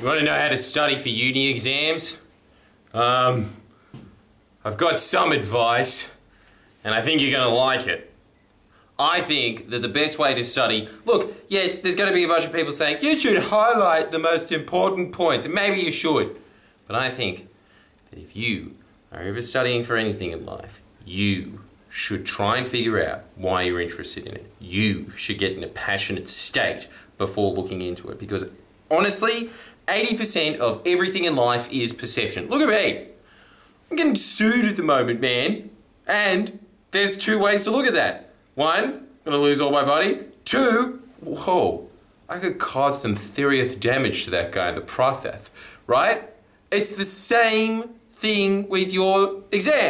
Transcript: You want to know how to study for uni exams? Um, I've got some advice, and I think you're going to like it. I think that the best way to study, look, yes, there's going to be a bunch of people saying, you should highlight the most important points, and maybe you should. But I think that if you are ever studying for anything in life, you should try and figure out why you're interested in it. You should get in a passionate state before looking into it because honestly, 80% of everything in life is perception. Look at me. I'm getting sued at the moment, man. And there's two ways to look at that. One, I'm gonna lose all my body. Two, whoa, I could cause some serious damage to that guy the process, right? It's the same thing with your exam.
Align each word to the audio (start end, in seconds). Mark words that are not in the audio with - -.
You 0.00 0.06
want 0.06 0.18
to 0.18 0.24
know 0.24 0.34
how 0.34 0.48
to 0.48 0.56
study 0.56 0.96
for 0.96 1.10
uni 1.10 1.48
exams? 1.48 2.18
Um, 2.94 3.54
I've 4.64 4.78
got 4.78 4.98
some 4.98 5.30
advice, 5.30 6.16
and 6.82 6.94
I 6.94 7.02
think 7.02 7.20
you're 7.20 7.30
going 7.30 7.46
to 7.46 7.54
like 7.54 7.86
it. 7.86 8.10
I 8.98 9.20
think 9.20 9.68
that 9.68 9.82
the 9.82 9.90
best 9.90 10.18
way 10.18 10.32
to 10.32 10.42
study, 10.42 10.88
look, 11.04 11.34
yes, 11.48 11.76
there's 11.76 11.96
going 11.96 12.08
to 12.08 12.14
be 12.14 12.24
a 12.24 12.28
bunch 12.28 12.46
of 12.46 12.52
people 12.54 12.72
saying, 12.72 13.00
you 13.02 13.14
should 13.14 13.36
highlight 13.42 14.10
the 14.10 14.18
most 14.18 14.50
important 14.50 15.12
points, 15.12 15.44
and 15.44 15.52
maybe 15.52 15.82
you 15.82 15.92
should. 15.92 16.40
But 16.86 16.96
I 16.96 17.10
think 17.10 17.48
that 18.08 18.18
if 18.18 18.34
you 18.34 18.76
are 19.12 19.20
ever 19.20 19.42
studying 19.42 19.82
for 19.82 19.98
anything 19.98 20.30
in 20.30 20.46
life, 20.46 20.80
you 21.04 21.62
should 21.90 22.24
try 22.24 22.56
and 22.56 22.66
figure 22.66 23.04
out 23.04 23.24
why 23.34 23.62
you're 23.64 23.82
interested 23.82 24.26
in 24.26 24.34
it. 24.36 24.50
You 24.60 25.10
should 25.10 25.36
get 25.36 25.58
in 25.58 25.62
a 25.62 25.68
passionate 25.68 26.26
state 26.30 26.88
before 27.18 27.52
looking 27.52 27.82
into 27.82 28.08
it 28.08 28.18
because 28.18 28.48
honestly, 28.90 29.50
80% 29.86 30.58
of 30.58 30.82
everything 30.86 31.24
in 31.24 31.36
life 31.36 31.70
is 31.72 31.92
perception. 31.92 32.48
Look 32.48 32.62
at 32.62 32.68
me. 32.68 33.08
I'm 33.90 33.96
getting 33.96 34.16
sued 34.16 34.66
at 34.66 34.76
the 34.76 34.82
moment, 34.82 35.20
man. 35.20 35.70
And 36.06 36.58
there's 36.92 37.16
two 37.16 37.38
ways 37.38 37.64
to 37.64 37.70
look 37.70 37.86
at 37.86 37.94
that. 37.94 38.30
One, 38.54 38.84
I'm 38.84 39.06
gonna 39.24 39.38
lose 39.38 39.60
all 39.60 39.70
my 39.70 39.84
body. 39.84 40.20
Two, 40.44 41.02
whoa, 41.20 41.88
I 42.28 42.38
could 42.38 42.58
cause 42.58 43.02
some 43.02 43.16
serious 43.16 43.76
damage 43.76 44.24
to 44.24 44.30
that 44.30 44.52
guy 44.52 44.70
the 44.70 44.80
process, 44.80 45.50
right? 45.86 46.28
It's 46.70 46.94
the 46.94 47.04
same 47.04 47.90
thing 48.12 48.68
with 48.68 48.92
your 48.92 49.42
exam. 49.50 49.74